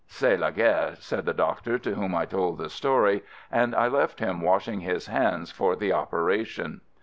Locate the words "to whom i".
1.77-2.25